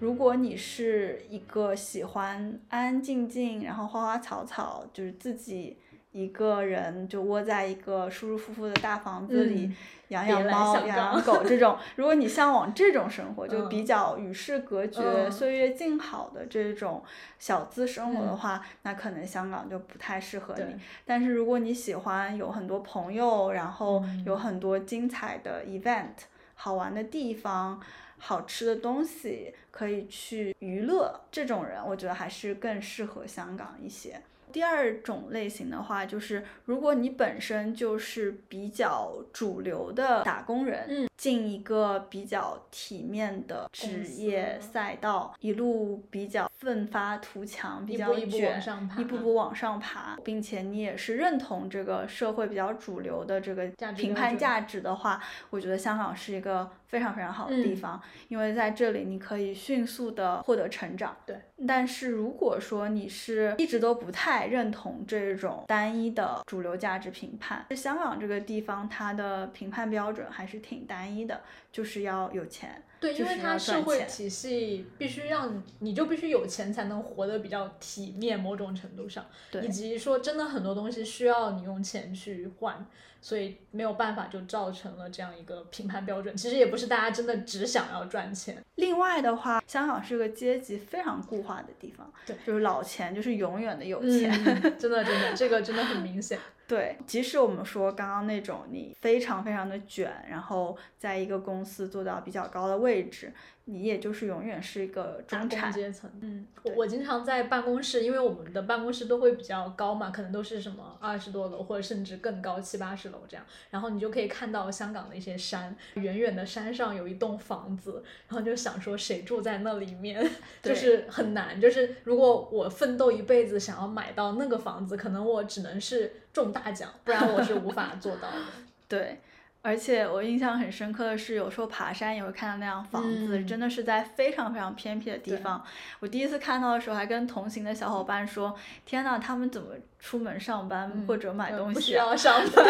[0.03, 5.79] 如果你是一个喜欢安安静静，然后花花草草，就是自己
[6.11, 9.77] 一个人就窝在一个舒舒服服的大房子里，嗯
[10.09, 17.01] 养养猫、养养狗这种，如果你向往这种生活，就嗯比较与世隔绝、嗯岁月静好的这种
[17.39, 20.75] 小资生活的嗯话，那可能香港就不太适合你。
[21.07, 26.25] 但是如果你喜欢有很多朋友，然后嗯有很多精彩的 event、
[26.55, 27.81] 好玩的地方、
[28.25, 34.23] 好吃的东西可以去娱乐，这种人我觉得还是更适合香港一些。
[34.53, 53.67] 第二种类型的话，就是如果你本身就是比较主流的打工人，嗯进一个比较体面的职业赛道，一路比较奋发图强，比较一步一步卷往上爬一步步往上爬，并且你也是认同这个社会比较主流的这个
[53.97, 61.17] 评判价值的话，我觉得香港是一个非常非常好的地嗯方，因为在这里你可以迅速的获得成长。
[61.25, 61.35] 对。
[61.67, 71.41] 但是如果说你是一直都不太认同这种单一的主流价值评判，香港这个地方它的评判标准还是挺单一的，
[71.73, 72.83] 就是要有钱。
[73.01, 82.85] 对，因为它社会体系必须让你你就必须有钱才能活得比较体面，某种程度上，对以及说真的很多东西需要你用钱去换，
[83.23, 86.37] 所以没有办法就造成了这样一个评判标准。
[86.37, 94.31] 其实也不是大家真的只想要赚钱，另外的话，香港是个阶级非常固化的地方，对就是老钱就是永远的有钱。
[94.31, 96.39] 嗯， 真的真的，这个真的很明显。
[96.69, 103.31] 对，即使我们说刚刚那种你非常非常的卷，然后在一个公司做到比较高的位置，
[103.65, 105.73] 你也就是永远是一个中产。
[105.73, 120.29] 阶层，嗯，我我经常在办公室，因为我们的办公室都会比较高嘛，可能都是什么二十多楼或者甚至更高七八十楼这样，然后你就可以看到香港的一些山，远远的山上有一栋房子，然后就想说谁住在那里面，
[120.63, 128.45] 就是很难，就是如果我奋斗一辈子想要买到那个房子，可能我只能是中大奖，不然我是无法做到的。
[128.89, 129.21] 对，
[129.63, 135.65] 而且我印象很深刻的是，有时候爬山也会看到那样房子，嗯真的是在非常非常偏僻的地方。
[136.01, 138.55] 我第一次看到的时候，还跟同行的小伙伴说
[138.85, 139.69] ：“天呐，他们怎么
[140.01, 142.67] 出门上班、或者买嗯东不需西、啊？”要上班。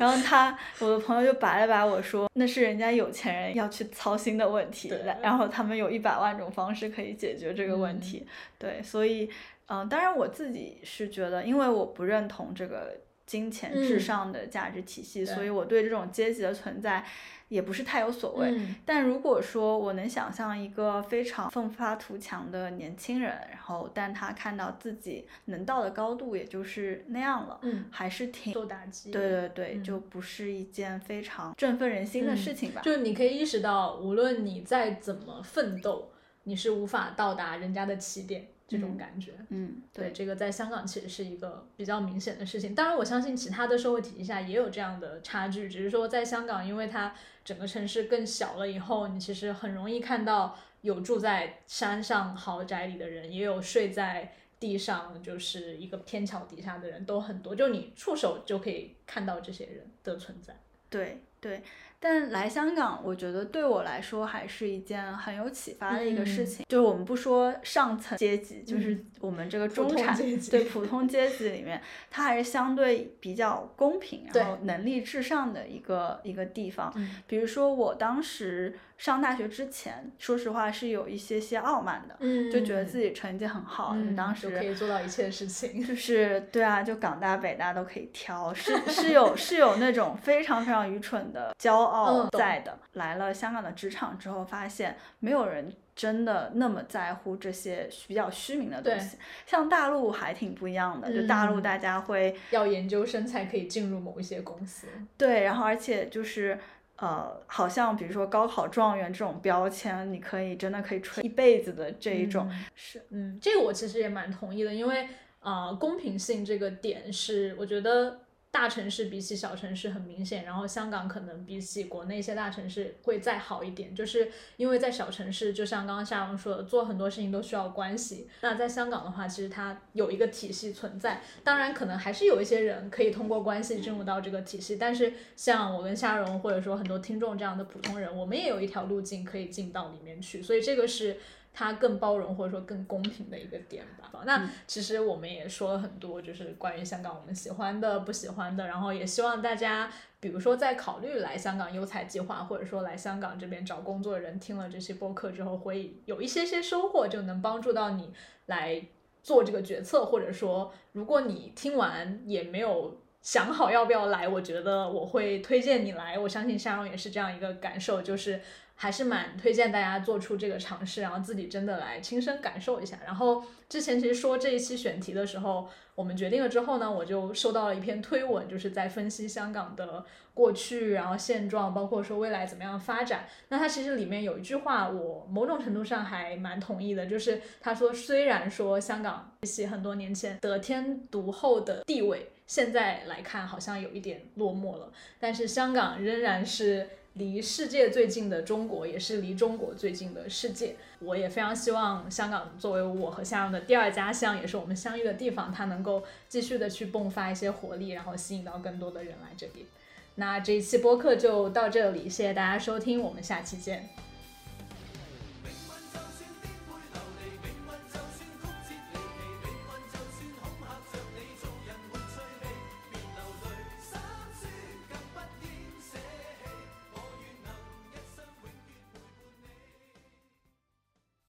[0.00, 8.26] 然后他，我的朋友就摆了摆我说，那是人家有钱人要去操心的问题，然后他们有一百万种方式可以解决这个问嗯题。
[8.58, 9.28] 对，所以，
[9.66, 12.96] 嗯、当然我自己是觉得，因为我不认同这个
[13.26, 17.04] 金钱至嗯上的价值体系，所以我对这种阶级的存在
[17.48, 18.50] 也不是太有所谓。
[18.50, 29.10] 嗯但如果说我能想象一个非常奋发图强的年轻人，然后但他看到自己能到的高度也就是那样了，嗯，还是挺受打击。
[29.10, 32.82] 对对对，嗯就不是一件非常振奋人心的嗯事情吧。
[32.82, 36.10] 就是你可以意识到，无论你再怎么奋斗，
[36.44, 39.32] 你是无法到达人家的起点这种嗯感觉。
[39.50, 42.74] 嗯，对，对，这个在香港其实是一个比较明显的事情。
[42.74, 47.14] 当然，我相信其他的社会体系下也有这样的差距，只是说在香港，因为它
[47.44, 57.54] 整个城市更小了以后，你其实很容易看到有住在山上豪宅里的人，也有睡在地上就是一个天桥底下的人，都很多。
[57.54, 60.56] 就你触手就可以看到这些人的存在。
[60.88, 61.62] 对，对。
[62.04, 66.66] 但来香港，我觉得对我来说还是一件很有启发的一个事情。
[66.68, 70.16] 就是我们不说上层阶级，就是我们这个中产
[70.50, 71.80] 对普通阶级里面，
[72.10, 76.92] 它还是相对比较公平，然后能力至上的一个一个地方。
[77.28, 78.76] 比如说我当时。
[78.98, 82.16] 上大学之前，说实话是有一些些傲慢的，
[82.52, 85.82] 就觉得自己成绩很好，当时可以做到一切事情。
[85.84, 92.78] 就是对啊，就港大北大都可以挑，是是有是有那种非常非常愚蠢的骄傲在的。
[92.92, 99.16] 来了香港的职场之后，发现没有人真的那么在乎这些比较虚名的东西。
[99.46, 104.86] 像大陆还挺不一样的，就大陆大家会要研究生才可以进入某一些公司。
[105.16, 106.58] 对，然后而且就是。
[106.96, 115.08] 呃，好像比如说高考状元这种标签，你可以真的可以吹一辈子的这一种，是，嗯，这个我其实也蛮同意的，因为
[115.40, 118.20] 啊，公平性这个点是我觉得。
[118.52, 128.28] 大城市比起小城市很明显，然后香港可能比起国内一些大城市会再好一点，就是因为在小城市，就像刚刚夏蓉说的，做很多事情都需要关系。
[128.42, 141.16] 那在香港的话，其实它有一个体系存在，当然可能还是有一些人可以通过关系进入到这个体系，但是像我跟夏蓉或者说很多听众这样的普通人，我们也有一条路径可以进到里面去，所以这个是。
[141.54, 144.08] 它更包容或者说更公平的一个点吧。
[144.24, 149.90] 那其实我们也说了很多，就是关于香港我们喜欢的、不喜欢的，然后也希望大家，
[150.20, 158.12] 比如说在考虑来香港优才计划，或者说来香港这边找工作的人，听了这些播客之后，会有一些些收获，就能帮助到你
[158.46, 158.80] 来
[159.24, 160.04] 做这个决策。
[160.04, 166.16] 或者说，如果你听完也没有想好要不要来，我觉得我会推荐你来。
[166.16, 168.40] 我相信夏蓉也是这样一个感受，就是。
[168.82, 172.98] 还是蛮推荐大家做出这个尝试，然后自己真的来亲身感受一下。
[173.06, 180.04] 然后之前其实说这一期选题的时候，我们决定了之后呢，我就收到了一篇推文，就是在分析香港的
[180.34, 183.28] 过去，然后现状，包括说未来怎么样发展。
[183.50, 196.88] 那它其实里面有一句话，我某种程度上还蛮同意的，就是他说，虽然说香港比起很多年前得天独厚的地位，现在来看好像有一点落寞了，但是香港仍然是。
[197.14, 200.76] 离世界最近的中国，也是离中国最近的世界。
[201.00, 209.66] 我也非常希望香港作为我和夏阳的第二家乡，也是我们相遇的地方，它能够继续的去迸发一些活力，然后吸引到更多的人来这里。
[210.14, 213.88] 那这一期播客就到这里，谢谢大家收听，我们下期见。